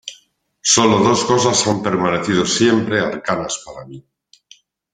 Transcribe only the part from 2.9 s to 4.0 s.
arcanas para